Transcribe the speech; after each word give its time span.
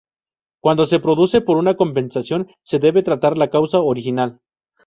Cuando 0.63 0.87
se 0.87 0.99
produce 0.99 1.41
por 1.41 1.57
una 1.57 1.77
compensación, 1.77 2.47
se 2.63 2.79
debe 2.79 3.03
tratar 3.03 3.37
la 3.37 3.51
causa 3.51 3.81
original. 3.81 4.41